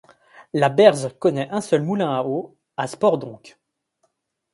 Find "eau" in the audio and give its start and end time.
2.23-2.57